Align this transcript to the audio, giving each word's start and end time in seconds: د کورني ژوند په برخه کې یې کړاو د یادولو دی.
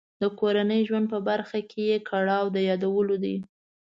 د 0.21 0.23
کورني 0.39 0.79
ژوند 0.87 1.05
په 1.13 1.19
برخه 1.29 1.59
کې 1.69 1.81
یې 1.91 1.97
کړاو 2.09 2.45
د 2.55 2.57
یادولو 2.69 3.15
دی. 3.23 3.35